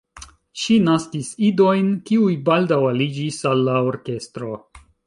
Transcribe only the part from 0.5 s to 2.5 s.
Ŝi naskis idojn, kiuj